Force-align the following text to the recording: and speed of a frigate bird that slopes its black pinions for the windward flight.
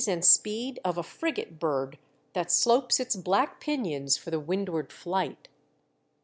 and 0.07 0.25
speed 0.25 0.79
of 0.83 0.97
a 0.97 1.03
frigate 1.03 1.59
bird 1.59 1.99
that 2.33 2.49
slopes 2.51 2.99
its 2.99 3.15
black 3.15 3.59
pinions 3.59 4.17
for 4.17 4.31
the 4.31 4.39
windward 4.39 4.91
flight. 4.91 5.47